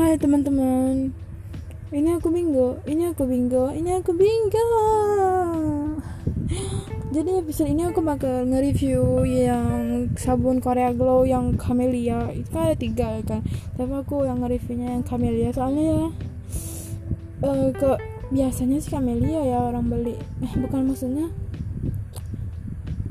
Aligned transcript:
Hai 0.00 0.16
teman-teman. 0.16 1.12
Ini 1.92 2.16
aku 2.16 2.32
Bingo 2.32 2.80
Ini 2.88 3.12
aku 3.12 3.28
Bingo 3.28 3.68
Ini 3.68 4.00
aku 4.00 4.16
Bingo. 4.16 4.64
Jadi 7.12 7.30
episode 7.36 7.68
ini 7.68 7.84
aku 7.84 8.00
bakal 8.00 8.48
nge-review 8.48 9.28
yang 9.28 10.08
sabun 10.16 10.64
Korea 10.64 10.96
Glow 10.96 11.28
yang 11.28 11.52
Camellia. 11.60 12.32
Itu 12.32 12.48
kan 12.48 12.72
ada 12.72 12.80
tiga 12.80 13.20
ya 13.20 13.22
kan? 13.28 13.44
Tapi 13.76 13.92
aku 13.92 14.24
yang 14.24 14.40
nge-reviewnya 14.40 14.88
yang 14.96 15.04
Camellia. 15.04 15.52
Soalnya 15.52 15.84
ya 15.84 16.08
uh, 17.44 17.68
ke 17.68 18.00
Biasanya 18.32 18.80
sih 18.80 18.88
Camellia 18.88 19.44
ya 19.44 19.68
orang 19.68 19.92
beli. 19.92 20.16
Eh 20.40 20.52
bukan 20.64 20.88
maksudnya. 20.88 21.28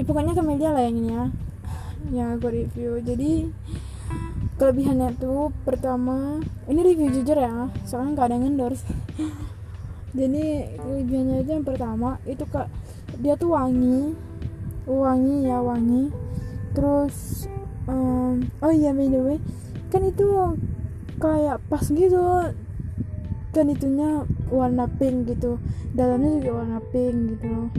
Eh 0.00 0.04
pokoknya 0.08 0.32
Camellia 0.32 0.72
lah 0.72 0.88
yang 0.88 0.96
ini 0.96 1.12
ya. 1.12 1.24
Yang 2.16 2.28
aku 2.40 2.48
review. 2.48 2.96
Jadi 3.04 3.44
kelebihannya 4.58 5.14
tuh 5.22 5.54
pertama 5.62 6.42
ini 6.66 6.82
review 6.82 7.14
jujur 7.14 7.38
ya 7.38 7.70
soalnya 7.86 8.18
nggak 8.18 8.26
ada 8.26 8.34
yang 8.34 8.46
endorse. 8.50 8.84
Jadi 10.18 10.74
kelebihannya 10.82 11.46
itu 11.46 11.50
yang 11.54 11.66
pertama 11.66 12.18
itu 12.26 12.42
kak 12.50 12.66
dia 13.22 13.38
tuh 13.38 13.54
wangi 13.54 14.18
wangi 14.84 15.46
ya 15.46 15.62
wangi. 15.62 16.10
Terus 16.74 17.46
um, 17.86 18.50
oh 18.58 18.74
iya 18.74 18.90
by 18.90 19.06
the 19.06 19.20
way 19.22 19.38
kan 19.94 20.02
itu 20.02 20.26
kayak 21.22 21.62
pas 21.70 21.86
gitu 21.86 22.52
kan 23.54 23.66
itunya 23.72 24.28
warna 24.52 24.84
pink 24.90 25.32
gitu 25.32 25.56
dalamnya 25.94 26.42
juga 26.42 26.66
warna 26.66 26.78
pink 26.90 27.38
gitu. 27.38 27.70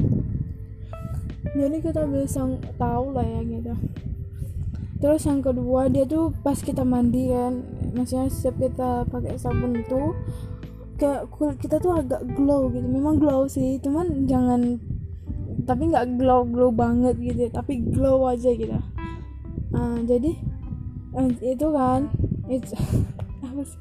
Jadi 1.59 1.77
kita 1.83 2.07
bisa 2.07 2.47
tahu 2.80 3.11
lah 3.11 3.27
ya 3.27 3.41
gitu 3.43 3.75
terus 4.99 5.23
yang 5.23 5.39
kedua 5.39 5.88
dia 5.88 6.03
tuh 6.03 6.35
pas 6.44 6.59
kita 6.59 6.84
mandi 6.84 7.31
kan 7.31 7.64
maksudnya 7.95 8.28
setiap 8.28 8.55
kita 8.59 8.89
pakai 9.08 9.39
sabun 9.39 9.80
itu 9.80 10.11
kayak 11.00 11.31
kulit 11.31 11.58
kita 11.58 11.80
tuh 11.80 11.95
agak 11.95 12.22
glow 12.36 12.67
gitu. 12.69 12.86
Memang 12.86 13.17
glow 13.17 13.47
sih 13.47 13.80
cuman 13.80 14.28
jangan 14.28 14.78
tapi 15.64 15.88
nggak 15.88 16.19
glow 16.19 16.44
glow 16.44 16.69
banget 16.75 17.16
gitu 17.17 17.47
tapi 17.50 17.80
glow 17.80 18.28
aja 18.28 18.52
gitu. 18.52 18.75
Nah, 19.72 19.95
jadi 20.03 20.36
eh, 21.16 21.56
itu 21.56 21.67
kan 21.72 22.11
itu 22.52 22.75
apa 23.47 23.61
sih? 23.63 23.80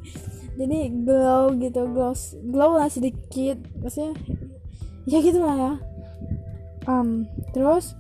Jadi 0.59 0.79
glow 1.03 1.55
gitu 1.59 1.83
glow 1.91 2.15
glow 2.47 2.71
lah 2.79 2.87
sedikit 2.87 3.59
maksudnya 3.83 4.15
ya 5.11 5.19
gitu 5.19 5.43
lah 5.43 5.57
ya. 5.59 5.73
Um, 6.89 7.29
terus 7.53 7.93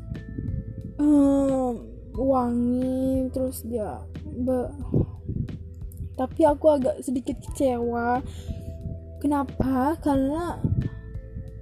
um, 0.97 1.98
wangi 2.19 3.31
terus 3.31 3.63
dia 3.63 4.03
be 4.27 4.67
tapi 6.19 6.43
aku 6.43 6.67
agak 6.75 6.99
sedikit 6.99 7.39
kecewa. 7.39 8.19
Kenapa? 9.23 9.95
Karena 10.03 10.59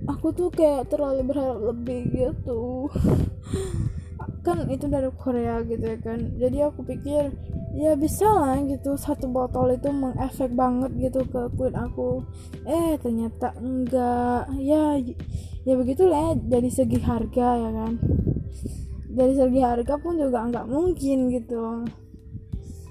aku 0.08 0.32
tuh 0.32 0.48
kayak 0.48 0.88
terlalu 0.88 1.28
berharap 1.28 1.60
lebih 1.60 2.08
gitu. 2.08 2.88
Kan 4.46 4.64
itu 4.72 4.88
dari 4.88 5.12
Korea 5.12 5.60
gitu 5.66 5.84
ya 5.84 5.98
kan. 5.98 6.38
Jadi 6.38 6.62
aku 6.62 6.86
pikir 6.86 7.34
ya 7.74 7.98
bisa 7.98 8.30
lah 8.30 8.56
gitu 8.62 8.94
satu 8.94 9.26
botol 9.26 9.74
itu 9.74 9.90
mengefek 9.90 10.54
banget 10.54 10.94
gitu 10.96 11.26
ke 11.26 11.50
kulit 11.58 11.74
aku. 11.74 12.22
Eh 12.62 12.94
ternyata 13.02 13.58
enggak. 13.58 14.46
Ya 14.62 15.02
ya 15.66 15.74
begitulah 15.74 16.38
dari 16.38 16.70
segi 16.70 17.02
harga 17.02 17.58
ya 17.58 17.70
kan 17.74 17.98
dari 19.16 19.32
segi 19.32 19.60
harga 19.64 19.96
pun 19.96 20.20
juga 20.20 20.44
nggak 20.44 20.68
mungkin 20.68 21.32
gitu. 21.32 21.88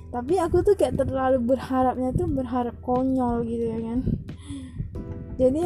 Tapi 0.09 0.33
aku 0.41 0.65
tuh 0.65 0.73
kayak 0.73 0.97
terlalu 0.97 1.53
berharapnya 1.53 2.09
tuh 2.17 2.25
berharap 2.25 2.73
konyol 2.81 3.45
gitu 3.45 3.65
ya 3.69 3.79
kan. 3.85 3.99
Jadi 5.37 5.61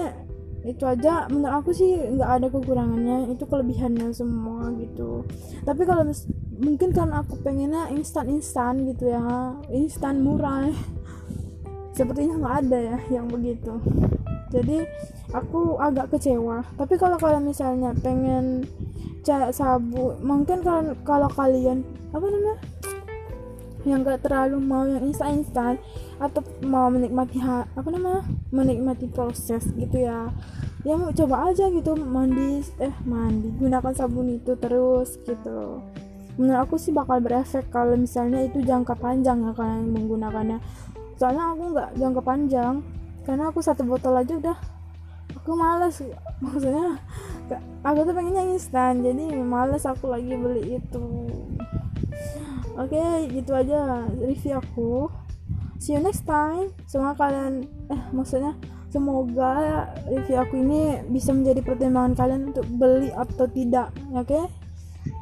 itu 0.67 0.83
aja. 0.83 1.31
Menurut 1.31 1.63
aku 1.63 1.71
sih 1.71 1.95
nggak 1.95 2.31
ada 2.43 2.47
kekurangannya. 2.51 3.31
Itu 3.31 3.47
kelebihannya 3.47 4.11
semua 4.11 4.67
gitu. 4.75 5.23
Tapi 5.63 5.81
kalau 5.87 6.11
mungkin 6.59 6.91
kan 6.91 7.07
aku 7.15 7.39
pengennya 7.39 7.87
instan 7.95 8.27
instan 8.27 8.83
gitu 8.83 9.15
ya. 9.15 9.55
Instan 9.71 10.19
murah. 10.19 10.67
Sepertinya 11.97 12.35
nggak 12.35 12.55
ada 12.67 12.77
ya 12.77 12.97
yang 13.15 13.31
begitu 13.31 13.79
jadi 14.49 14.85
aku 15.33 15.77
agak 15.77 16.09
kecewa. 16.13 16.65
Tapi 16.77 16.97
kalau 16.97 17.17
kalau 17.21 17.37
misalnya 17.37 17.93
pengen 18.01 18.65
cek 19.21 19.53
sabun 19.53 20.17
mungkin 20.23 20.63
kalau 20.65 20.95
kalau 21.05 21.29
kalian 21.29 21.85
apa 22.09 22.25
namanya 22.25 22.55
yang 23.87 24.03
gak 24.03 24.27
terlalu 24.27 24.59
mau 24.59 24.83
yang 24.83 25.07
instan 25.07 25.39
instan 25.39 25.73
atau 26.19 26.43
mau 26.67 26.91
menikmati 26.91 27.39
apa 27.39 27.87
namanya 27.87 28.27
menikmati 28.51 29.07
proses 29.07 29.71
gitu 29.71 30.03
ya 30.03 30.27
ya 30.83 30.99
mau 30.99 31.15
coba 31.15 31.51
aja 31.51 31.71
gitu 31.71 31.95
mandi 31.95 32.59
eh 32.79 32.91
mandi 33.07 33.51
gunakan 33.59 33.93
sabun 33.95 34.39
itu 34.39 34.55
terus 34.59 35.19
gitu. 35.27 35.83
Menurut 36.39 36.59
aku 36.63 36.79
sih 36.79 36.95
bakal 36.95 37.19
berefek 37.19 37.67
kalau 37.67 37.99
misalnya 37.99 38.47
itu 38.47 38.63
jangka 38.63 38.95
panjang 38.95 39.43
ya 39.43 39.51
kalian 39.51 39.91
menggunakannya. 39.91 40.63
Soalnya 41.19 41.51
aku 41.51 41.63
nggak 41.75 41.89
jangka 41.99 42.21
panjang 42.23 42.73
karena 43.29 43.53
aku 43.53 43.61
satu 43.61 43.85
botol 43.85 44.17
aja 44.17 44.33
udah. 44.33 44.57
Aku 45.37 45.53
males. 45.53 46.01
Maksudnya 46.43 46.97
aku 47.85 47.99
tuh 48.09 48.13
pengennya 48.17 48.49
instan. 48.49 49.05
Jadi 49.05 49.37
males 49.37 49.85
aku 49.85 50.09
lagi 50.09 50.33
beli 50.33 50.81
itu. 50.81 51.29
Oke 52.73 52.97
okay, 52.97 53.29
gitu 53.29 53.53
aja 53.53 54.09
review 54.17 54.57
aku. 54.57 55.13
See 55.77 55.93
you 55.93 56.01
next 56.01 56.25
time. 56.25 56.73
Semoga 56.89 57.29
kalian 57.29 57.69
eh 57.93 58.01
maksudnya 58.09 58.57
semoga 58.89 59.85
review 60.09 60.41
aku 60.41 60.57
ini 60.57 61.05
bisa 61.13 61.29
menjadi 61.29 61.61
pertimbangan 61.61 62.17
kalian 62.17 62.49
untuk 62.49 62.65
beli 62.65 63.13
atau 63.13 63.45
tidak 63.45 63.93
oke? 64.09 64.25
Okay? 64.25 64.45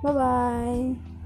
bye 0.02 0.14
bye 0.14 1.17